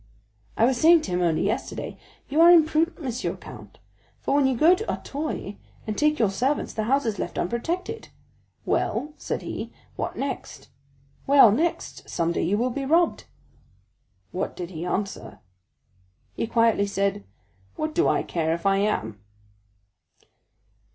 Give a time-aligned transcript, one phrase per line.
[0.57, 1.95] "I was saying to him only yesterday,
[2.27, 3.77] 'You are imprudent, Monsieur Count;
[4.19, 8.09] for when you go to Auteuil and take your servants the house is left unprotected.'
[8.65, 10.69] 'Well,' said he, 'what next?'
[11.27, 13.25] 'Well, next, some day you will be robbed.'"
[14.31, 15.37] "What did he answer?"
[16.33, 17.23] "He quietly said,
[17.75, 19.19] 'What do I care if I am?